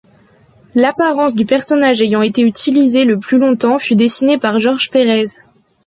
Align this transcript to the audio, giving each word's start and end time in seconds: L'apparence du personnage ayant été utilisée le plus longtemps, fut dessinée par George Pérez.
L'apparence 0.73 1.35
du 1.35 1.45
personnage 1.45 2.01
ayant 2.01 2.23
été 2.23 2.41
utilisée 2.41 3.05
le 3.05 3.19
plus 3.19 3.37
longtemps, 3.37 3.77
fut 3.77 3.93
dessinée 3.95 4.39
par 4.39 4.57
George 4.57 4.89
Pérez. 4.89 5.27